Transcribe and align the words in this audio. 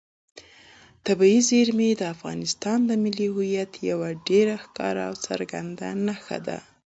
طبیعي 1.05 1.39
زیرمې 1.49 1.89
د 1.95 2.03
افغانستان 2.13 2.77
د 2.85 2.91
ملي 3.03 3.27
هویت 3.35 3.71
یوه 3.89 4.09
ډېره 4.27 4.55
ښکاره 4.63 5.01
او 5.09 5.13
څرګنده 5.25 5.87
نښه 6.05 6.37
ده. 6.47 6.57